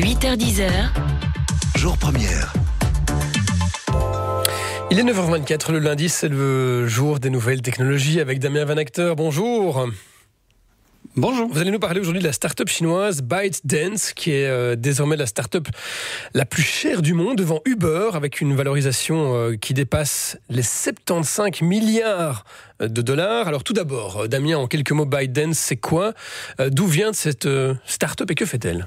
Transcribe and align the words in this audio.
8h10h. 0.00 0.70
Jour 1.76 1.98
première. 1.98 2.54
Il 4.90 4.98
est 4.98 5.02
9h24, 5.02 5.72
le 5.72 5.78
lundi, 5.78 6.08
c'est 6.08 6.28
le 6.28 6.86
jour 6.86 7.20
des 7.20 7.28
nouvelles 7.28 7.60
technologies 7.60 8.18
avec 8.18 8.38
Damien 8.38 8.64
Van 8.64 8.78
Acteur. 8.78 9.14
Bonjour. 9.14 9.86
Bonjour. 11.16 11.50
Vous 11.52 11.58
allez 11.58 11.70
nous 11.70 11.78
parler 11.78 12.00
aujourd'hui 12.00 12.22
de 12.22 12.26
la 12.26 12.32
start-up 12.32 12.68
chinoise 12.68 13.20
ByteDance, 13.20 14.14
qui 14.14 14.30
est 14.30 14.46
euh, 14.46 14.74
désormais 14.74 15.16
la 15.16 15.26
start-up 15.26 15.68
la 16.32 16.46
plus 16.46 16.62
chère 16.62 17.02
du 17.02 17.12
monde 17.12 17.36
devant 17.36 17.60
Uber, 17.66 18.08
avec 18.14 18.40
une 18.40 18.56
valorisation 18.56 19.34
euh, 19.34 19.56
qui 19.56 19.74
dépasse 19.74 20.38
les 20.48 20.62
75 20.62 21.60
milliards 21.60 22.46
de 22.80 23.02
dollars. 23.02 23.48
Alors 23.48 23.64
tout 23.64 23.74
d'abord, 23.74 24.22
euh, 24.22 24.28
Damien, 24.28 24.56
en 24.56 24.66
quelques 24.66 24.92
mots, 24.92 25.04
ByteDance, 25.04 25.58
c'est 25.58 25.76
quoi? 25.76 26.14
D'où 26.58 26.86
vient 26.86 27.12
cette 27.12 27.46
start-up 27.84 28.30
et 28.30 28.34
que 28.34 28.46
fait-elle? 28.46 28.86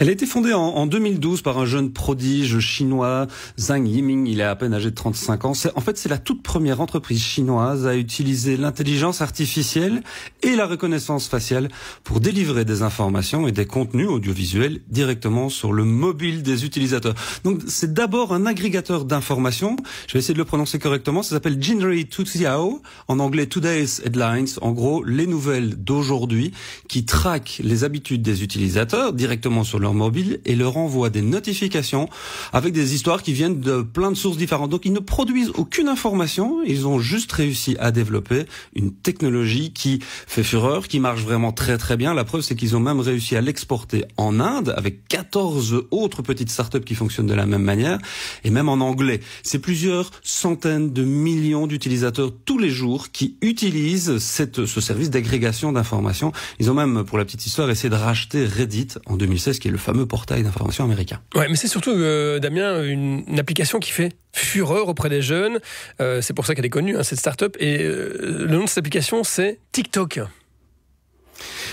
Elle 0.00 0.08
a 0.08 0.12
été 0.12 0.24
fondée 0.24 0.54
en, 0.54 0.86
2012 0.86 1.42
par 1.42 1.58
un 1.58 1.66
jeune 1.66 1.92
prodige 1.92 2.58
chinois, 2.60 3.26
Zhang 3.58 3.86
Yiming. 3.86 4.26
Il 4.26 4.40
est 4.40 4.44
à 4.44 4.56
peine 4.56 4.72
âgé 4.72 4.88
de 4.88 4.94
35 4.94 5.44
ans. 5.44 5.52
En 5.74 5.80
fait, 5.82 5.98
c'est 5.98 6.08
la 6.08 6.16
toute 6.16 6.42
première 6.42 6.80
entreprise 6.80 7.22
chinoise 7.22 7.86
à 7.86 7.94
utiliser 7.94 8.56
l'intelligence 8.56 9.20
artificielle 9.20 10.02
et 10.42 10.56
la 10.56 10.64
reconnaissance 10.66 11.28
faciale 11.28 11.68
pour 12.02 12.20
délivrer 12.20 12.64
des 12.64 12.80
informations 12.80 13.46
et 13.46 13.52
des 13.52 13.66
contenus 13.66 14.08
audiovisuels 14.08 14.80
directement 14.88 15.50
sur 15.50 15.74
le 15.74 15.84
mobile 15.84 16.42
des 16.42 16.64
utilisateurs. 16.64 17.14
Donc, 17.44 17.60
c'est 17.66 17.92
d'abord 17.92 18.32
un 18.32 18.46
agrégateur 18.46 19.04
d'informations. 19.04 19.76
Je 20.06 20.14
vais 20.14 20.20
essayer 20.20 20.32
de 20.32 20.38
le 20.38 20.46
prononcer 20.46 20.78
correctement. 20.78 21.22
Ça 21.22 21.34
s'appelle 21.34 21.62
Jinri 21.62 22.06
Tuxiao. 22.06 22.80
En 23.06 23.18
anglais, 23.18 23.44
Today's 23.44 24.00
Headlines. 24.06 24.48
En 24.62 24.72
gros, 24.72 25.04
les 25.04 25.26
nouvelles 25.26 25.76
d'aujourd'hui 25.76 26.52
qui 26.88 27.04
traquent 27.04 27.60
les 27.62 27.84
habitudes 27.84 28.22
des 28.22 28.42
utilisateurs 28.42 29.12
directement 29.12 29.62
sur 29.62 29.78
leur 29.78 29.89
mobile 29.94 30.40
et 30.44 30.54
leur 30.54 30.76
envoie 30.76 31.10
des 31.10 31.22
notifications 31.22 32.08
avec 32.52 32.72
des 32.72 32.94
histoires 32.94 33.22
qui 33.22 33.32
viennent 33.32 33.60
de 33.60 33.82
plein 33.82 34.10
de 34.10 34.16
sources 34.16 34.36
différentes. 34.36 34.70
Donc 34.70 34.84
ils 34.84 34.92
ne 34.92 34.98
produisent 35.00 35.52
aucune 35.56 35.88
information, 35.88 36.62
ils 36.66 36.86
ont 36.86 36.98
juste 36.98 37.32
réussi 37.32 37.76
à 37.78 37.90
développer 37.90 38.44
une 38.74 38.92
technologie 38.92 39.72
qui 39.72 40.00
fait 40.02 40.42
fureur, 40.42 40.88
qui 40.88 41.00
marche 41.00 41.22
vraiment 41.22 41.52
très 41.52 41.78
très 41.78 41.96
bien. 41.96 42.14
La 42.14 42.24
preuve 42.24 42.42
c'est 42.42 42.54
qu'ils 42.54 42.76
ont 42.76 42.80
même 42.80 43.00
réussi 43.00 43.36
à 43.36 43.40
l'exporter 43.40 44.04
en 44.16 44.40
Inde 44.40 44.74
avec 44.76 45.08
14 45.08 45.86
autres 45.90 46.22
petites 46.22 46.50
startups 46.50 46.80
qui 46.80 46.94
fonctionnent 46.94 47.26
de 47.26 47.34
la 47.34 47.46
même 47.46 47.62
manière 47.62 47.98
et 48.44 48.50
même 48.50 48.68
en 48.68 48.74
anglais. 48.74 49.20
C'est 49.42 49.58
plusieurs 49.58 50.10
centaines 50.22 50.92
de 50.92 51.02
millions 51.04 51.66
d'utilisateurs 51.66 52.32
tous 52.44 52.58
les 52.58 52.70
jours 52.70 53.10
qui 53.10 53.36
utilisent 53.42 54.18
ce 54.18 54.80
service 54.80 55.10
d'agrégation 55.10 55.72
d'informations. 55.72 56.32
Ils 56.58 56.70
ont 56.70 56.74
même, 56.74 57.04
pour 57.04 57.18
la 57.18 57.24
petite 57.24 57.46
histoire, 57.46 57.70
essayé 57.70 57.90
de 57.90 57.94
racheter 57.94 58.44
Reddit 58.44 58.88
en 59.06 59.16
2016 59.16 59.58
qui 59.58 59.68
est 59.68 59.70
le 59.70 59.78
fameux 59.80 60.06
portail 60.06 60.42
d'information 60.42 60.84
américain. 60.84 61.20
Ouais, 61.34 61.48
mais 61.48 61.56
c'est 61.56 61.68
surtout, 61.68 61.90
euh, 61.90 62.38
Damien, 62.38 62.82
une, 62.84 63.38
application 63.38 63.78
qui 63.80 63.90
fait 63.90 64.12
fureur 64.32 64.88
auprès 64.88 65.08
des 65.08 65.22
jeunes. 65.22 65.58
Euh, 66.00 66.20
c'est 66.20 66.34
pour 66.34 66.46
ça 66.46 66.54
qu'elle 66.54 66.66
est 66.66 66.70
connue, 66.70 66.96
hein, 66.96 67.02
cette 67.02 67.18
start-up. 67.18 67.56
Et 67.58 67.82
euh, 67.82 68.44
le 68.46 68.54
nom 68.54 68.64
de 68.64 68.68
cette 68.68 68.78
application, 68.78 69.24
c'est 69.24 69.58
TikTok. 69.72 70.20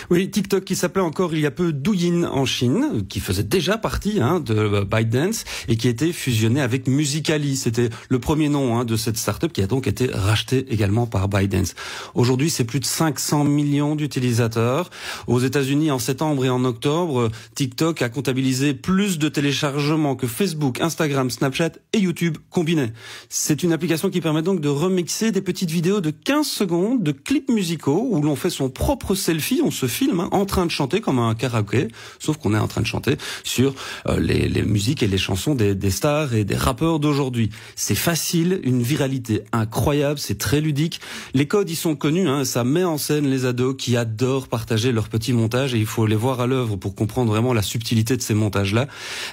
Oui, 0.10 0.32
TikTok 0.32 0.64
qui 0.64 0.78
s'appelait 0.78 1.02
encore 1.02 1.34
il 1.34 1.42
y 1.42 1.46
a 1.46 1.52
peu 1.52 1.74
Douyin 1.74 2.24
en 2.24 2.46
Chine, 2.46 3.06
qui 3.10 3.20
faisait 3.20 3.44
déjà 3.44 3.78
partie 3.78 4.22
hein, 4.22 4.40
de 4.40 4.86
ByteDance 4.86 5.44
et 5.68 5.76
qui 5.76 5.90
était 5.90 6.14
fusionné 6.14 6.62
avec 6.62 6.88
Musicali. 6.88 7.58
C'était 7.58 7.90
le 8.08 8.20
premier 8.20 8.48
nom 8.48 8.78
hein, 8.78 8.86
de 8.86 8.96
cette 8.96 9.18
startup 9.18 9.52
qui 9.52 9.62
a 9.62 9.68
donc 9.68 9.86
été 9.86 10.08
racheté 10.08 10.66
également 10.70 11.08
par 11.08 11.28
ByteDance. 11.28 11.76
Aujourd'hui, 12.16 12.50
c'est 12.50 12.64
plus 12.64 12.80
de 12.80 12.86
500 12.86 13.44
millions 13.44 13.98
d'utilisateurs. 13.98 14.90
Aux 15.28 15.40
États-Unis, 15.40 15.92
en 15.92 16.00
septembre 16.00 16.46
et 16.46 16.50
en 16.50 16.64
octobre, 16.64 17.30
TikTok 17.56 18.02
a 18.02 18.08
comptabilisé 18.08 18.74
plus 18.74 19.20
de 19.20 19.28
téléchargements 19.28 20.16
que 20.16 20.28
Facebook, 20.28 20.80
Instagram, 20.80 21.30
Snapchat 21.30 21.72
et 21.92 22.00
YouTube 22.00 22.38
combinés. 22.50 22.94
C'est 23.28 23.62
une 23.62 23.74
application 23.74 24.10
qui 24.10 24.22
permet 24.22 24.42
donc 24.42 24.62
de 24.62 24.70
remixer 24.70 25.34
des 25.34 25.42
petites 25.42 25.72
vidéos 25.72 26.00
de 26.00 26.12
15 26.12 26.48
secondes 26.48 27.04
de 27.04 27.12
clips 27.12 27.50
musicaux 27.50 28.08
où 28.10 28.22
l'on 28.22 28.38
fait 28.38 28.50
son 28.50 28.70
propre 28.70 29.14
selfie, 29.14 29.62
film 29.98 30.20
hein, 30.20 30.30
en 30.32 30.46
train 30.46 30.66
de 30.66 30.72
chanter 30.72 31.02
comme 31.02 31.20
un 31.20 31.34
karaoké, 31.34 31.88
sauf 32.20 32.38
qu'on 32.38 32.54
est 32.54 32.60
en 32.60 32.68
train 32.68 32.82
de 32.82 32.86
chanter 32.86 33.18
sur 33.44 33.74
euh, 34.08 34.20
les, 34.20 34.62
musiques 34.64 35.02
et 35.02 35.08
les 35.08 35.18
chansons 35.18 35.56
des, 35.56 35.76
des 35.76 35.92
stars 35.92 36.36
et 36.36 36.44
des 36.44 36.56
rappeurs 36.56 37.00
d'aujourd'hui. 37.00 37.50
C'est 37.76 37.96
facile, 37.96 38.60
une 38.64 38.84
viralité 38.84 39.42
incroyable, 39.52 40.20
c'est 40.20 40.38
très 40.38 40.62
ludique. 40.62 41.02
Les 41.34 41.48
codes, 41.48 41.70
ils 41.70 41.76
sont 41.76 41.96
connus, 41.96 42.30
hein, 42.30 42.46
ça 42.46 42.64
met 42.64 42.84
en 42.84 42.98
scène 42.98 43.28
les 43.28 43.46
ados 43.46 43.76
qui 43.78 43.98
adorent 43.98 44.48
partager 44.48 44.92
leurs 44.92 45.10
petits 45.10 45.34
montages 45.34 45.74
et 45.74 45.80
il 45.80 45.86
faut 45.86 46.06
les 46.06 46.16
voir 46.16 46.40
à 46.42 46.48
l'œuvre 46.48 46.76
pour 46.76 46.96
comprendre 46.96 47.32
vraiment 47.32 47.54
la 47.54 47.64
subtilité 47.64 48.16
de 48.16 48.22
ces 48.22 48.36
montages-là. 48.36 48.88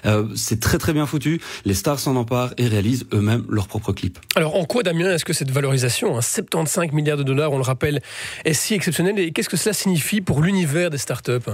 Euh, 0.06 0.26
c'est 0.34 0.60
très 0.60 0.78
très 0.78 0.92
bien 0.92 1.06
foutu. 1.06 1.40
Les 1.64 1.74
stars 1.74 1.98
s'en 1.98 2.16
emparent 2.16 2.54
et 2.56 2.66
réalisent 2.66 3.06
eux-mêmes 3.12 3.44
leurs 3.48 3.68
propres 3.68 3.92
clips. 3.92 4.18
Alors 4.34 4.56
en 4.56 4.64
quoi, 4.64 4.82
Damien, 4.82 5.12
est-ce 5.12 5.24
que 5.24 5.34
cette 5.34 5.50
valorisation, 5.50 6.16
hein, 6.16 6.22
75 6.22 6.92
milliards 6.92 7.18
de 7.18 7.22
dollars, 7.22 7.52
on 7.52 7.58
le 7.58 7.62
rappelle, 7.62 8.00
est 8.44 8.54
si 8.54 8.74
exceptionnelle 8.74 9.18
et 9.18 9.32
qu'est-ce 9.32 9.48
que 9.48 9.56
cela 9.56 9.72
signifie 9.74 10.20
pour 10.20 10.40
l'univers 10.40 10.53
des 10.90 10.98
startups 10.98 11.50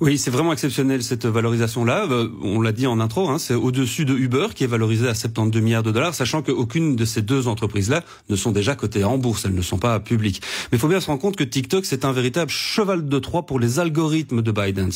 oui, 0.00 0.18
c'est 0.18 0.30
vraiment 0.30 0.52
exceptionnel 0.52 1.02
cette 1.02 1.24
valorisation-là. 1.24 2.06
Euh, 2.10 2.28
on 2.42 2.60
l'a 2.60 2.72
dit 2.72 2.86
en 2.86 3.00
intro, 3.00 3.28
hein, 3.28 3.38
c'est 3.38 3.54
au-dessus 3.54 4.04
de 4.04 4.14
Uber 4.14 4.48
qui 4.54 4.64
est 4.64 4.66
valorisé 4.66 5.08
à 5.08 5.14
72 5.14 5.62
milliards 5.62 5.82
de 5.82 5.90
dollars, 5.90 6.14
sachant 6.14 6.42
qu'aucune 6.42 6.96
de 6.96 7.04
ces 7.04 7.22
deux 7.22 7.48
entreprises-là 7.48 8.04
ne 8.28 8.36
sont 8.36 8.52
déjà 8.52 8.74
cotées 8.74 9.04
en 9.04 9.16
bourse, 9.16 9.46
elles 9.46 9.54
ne 9.54 9.62
sont 9.62 9.78
pas 9.78 9.98
publiques. 10.00 10.42
Mais 10.70 10.76
il 10.76 10.80
faut 10.80 10.88
bien 10.88 11.00
se 11.00 11.06
rendre 11.06 11.20
compte 11.20 11.36
que 11.36 11.44
TikTok, 11.44 11.86
c'est 11.86 12.04
un 12.04 12.12
véritable 12.12 12.50
cheval 12.50 13.08
de 13.08 13.18
Troie 13.18 13.46
pour 13.46 13.58
les 13.58 13.78
algorithmes 13.78 14.42
de 14.42 14.52
Biden. 14.52 14.90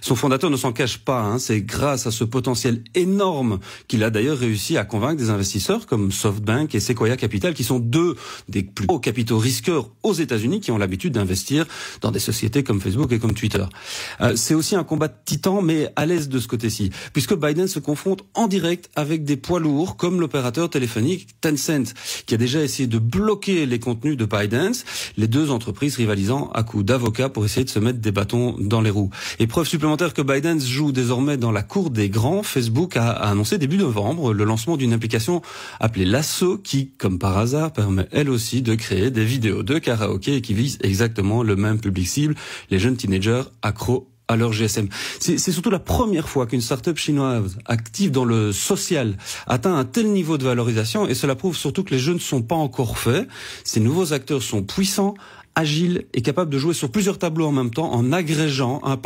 Son 0.00 0.14
fondateur 0.14 0.50
ne 0.50 0.56
s'en 0.56 0.72
cache 0.72 0.98
pas, 0.98 1.20
hein, 1.20 1.38
c'est 1.38 1.60
grâce 1.60 2.06
à 2.06 2.12
ce 2.12 2.22
potentiel 2.22 2.84
énorme 2.94 3.58
qu'il 3.88 4.04
a 4.04 4.10
d'ailleurs 4.10 4.38
réussi 4.38 4.76
à 4.76 4.84
convaincre 4.84 5.16
des 5.16 5.30
investisseurs 5.30 5.86
comme 5.86 6.12
SoftBank 6.12 6.74
et 6.74 6.80
Sequoia 6.80 7.16
Capital, 7.16 7.54
qui 7.54 7.64
sont 7.64 7.80
deux 7.80 8.14
des 8.48 8.62
plus 8.62 8.86
hauts 8.88 9.00
capitaux 9.00 9.38
risqueurs 9.38 9.90
aux 10.04 10.14
États-Unis, 10.14 10.60
qui 10.60 10.70
ont 10.70 10.78
l'habitude 10.78 11.14
d'investir 11.14 11.66
dans 12.00 12.12
des 12.12 12.20
sociétés 12.20 12.62
comme 12.62 12.80
Facebook 12.80 13.10
et 13.12 13.18
comme 13.18 13.34
Twitter. 13.34 13.64
Euh, 14.20 14.36
c'est 14.44 14.54
aussi 14.54 14.76
un 14.76 14.84
combat 14.84 15.08
de 15.08 15.14
mais 15.62 15.90
à 15.96 16.06
l'aise 16.06 16.28
de 16.28 16.38
ce 16.38 16.46
côté-ci, 16.46 16.90
puisque 17.12 17.34
Biden 17.34 17.66
se 17.66 17.78
confronte 17.78 18.24
en 18.34 18.46
direct 18.46 18.90
avec 18.94 19.24
des 19.24 19.36
poids 19.36 19.58
lourds 19.58 19.96
comme 19.96 20.20
l'opérateur 20.20 20.70
téléphonique 20.70 21.28
Tencent, 21.40 21.94
qui 22.26 22.34
a 22.34 22.36
déjà 22.36 22.62
essayé 22.62 22.86
de 22.86 22.98
bloquer 22.98 23.66
les 23.66 23.78
contenus 23.78 24.16
de 24.16 24.24
Biden, 24.24 24.72
les 25.16 25.28
deux 25.28 25.50
entreprises 25.50 25.96
rivalisant 25.96 26.50
à 26.54 26.62
coups 26.62 26.84
d'avocats 26.84 27.28
pour 27.28 27.44
essayer 27.44 27.64
de 27.64 27.70
se 27.70 27.78
mettre 27.78 28.00
des 28.00 28.12
bâtons 28.12 28.56
dans 28.58 28.80
les 28.80 28.90
roues. 28.90 29.10
Et 29.38 29.46
preuve 29.46 29.66
supplémentaire 29.66 30.14
que 30.14 30.22
Biden 30.22 30.60
joue 30.60 30.92
désormais 30.92 31.36
dans 31.36 31.52
la 31.52 31.62
cour 31.62 31.90
des 31.90 32.08
grands, 32.08 32.42
Facebook 32.42 32.96
a, 32.96 33.10
annoncé 33.10 33.58
début 33.58 33.78
novembre 33.78 34.32
le 34.32 34.44
lancement 34.44 34.76
d'une 34.76 34.92
application 34.92 35.42
appelée 35.80 36.04
Lasso 36.04 36.58
qui, 36.58 36.90
comme 36.98 37.18
par 37.18 37.38
hasard, 37.38 37.72
permet 37.72 38.06
elle 38.12 38.30
aussi 38.30 38.62
de 38.62 38.74
créer 38.74 39.10
des 39.10 39.24
vidéos 39.24 39.62
de 39.62 39.78
karaoké 39.78 40.40
qui 40.42 40.54
visent 40.54 40.78
exactement 40.82 41.42
le 41.42 41.56
même 41.56 41.80
public 41.80 42.06
cible, 42.06 42.34
les 42.70 42.78
jeunes 42.78 42.96
teenagers 42.96 43.44
accros 43.62 44.13
à 44.28 44.36
leur 44.36 44.52
GSM. 44.52 44.88
C'est 45.20 45.38
surtout 45.38 45.70
la 45.70 45.78
première 45.78 46.28
fois 46.28 46.46
qu'une 46.46 46.60
start-up 46.60 46.96
chinoise 46.96 47.58
active 47.66 48.10
dans 48.10 48.24
le 48.24 48.52
social 48.52 49.16
atteint 49.46 49.76
un 49.76 49.84
tel 49.84 50.12
niveau 50.12 50.38
de 50.38 50.44
valorisation 50.44 51.06
et 51.06 51.14
cela 51.14 51.34
prouve 51.34 51.56
surtout 51.56 51.84
que 51.84 51.90
les 51.90 51.98
jeux 51.98 52.14
ne 52.14 52.18
sont 52.18 52.42
pas 52.42 52.54
encore 52.54 52.98
faits. 52.98 53.28
Ces 53.64 53.80
nouveaux 53.80 54.12
acteurs 54.12 54.42
sont 54.42 54.62
puissants, 54.62 55.14
agiles 55.54 56.06
et 56.14 56.22
capables 56.22 56.50
de 56.50 56.58
jouer 56.58 56.74
sur 56.74 56.90
plusieurs 56.90 57.18
tableaux 57.18 57.46
en 57.46 57.52
même 57.52 57.70
temps 57.70 57.92
en 57.92 58.12
agrégeant 58.12 58.80
un 58.84 58.96
paquet 58.96 59.02